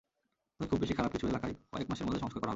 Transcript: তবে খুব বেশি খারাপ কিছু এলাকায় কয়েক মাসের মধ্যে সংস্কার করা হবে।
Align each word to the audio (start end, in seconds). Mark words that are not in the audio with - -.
তবে 0.55 0.67
খুব 0.71 0.79
বেশি 0.83 0.93
খারাপ 0.97 1.11
কিছু 1.13 1.25
এলাকায় 1.31 1.53
কয়েক 1.73 1.87
মাসের 1.91 2.05
মধ্যে 2.07 2.21
সংস্কার 2.23 2.39
করা 2.41 2.47
হবে। 2.47 2.49